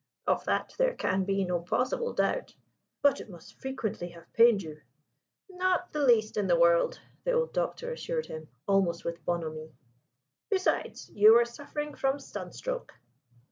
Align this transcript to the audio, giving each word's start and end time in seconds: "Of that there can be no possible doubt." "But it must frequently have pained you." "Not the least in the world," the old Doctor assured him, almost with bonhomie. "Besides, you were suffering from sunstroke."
"Of 0.25 0.45
that 0.45 0.73
there 0.79 0.95
can 0.95 1.25
be 1.25 1.45
no 1.45 1.59
possible 1.59 2.11
doubt." 2.11 2.55
"But 3.03 3.21
it 3.21 3.29
must 3.29 3.61
frequently 3.61 4.09
have 4.09 4.33
pained 4.33 4.63
you." 4.63 4.81
"Not 5.47 5.93
the 5.93 5.99
least 6.03 6.37
in 6.37 6.47
the 6.47 6.59
world," 6.59 6.99
the 7.23 7.33
old 7.33 7.53
Doctor 7.53 7.91
assured 7.91 8.25
him, 8.25 8.47
almost 8.67 9.05
with 9.05 9.23
bonhomie. 9.25 9.75
"Besides, 10.49 11.11
you 11.13 11.33
were 11.35 11.45
suffering 11.45 11.93
from 11.93 12.17
sunstroke." 12.17 12.93